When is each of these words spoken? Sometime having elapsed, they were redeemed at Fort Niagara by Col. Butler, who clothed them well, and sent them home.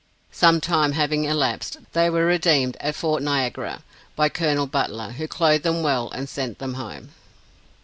Sometime 0.31 0.93
having 0.93 1.25
elapsed, 1.25 1.77
they 1.93 2.09
were 2.09 2.25
redeemed 2.25 2.75
at 2.79 2.95
Fort 2.95 3.21
Niagara 3.21 3.83
by 4.15 4.29
Col. 4.29 4.65
Butler, 4.65 5.11
who 5.11 5.27
clothed 5.27 5.63
them 5.63 5.83
well, 5.83 6.09
and 6.09 6.27
sent 6.27 6.57
them 6.57 6.73
home. 6.73 7.09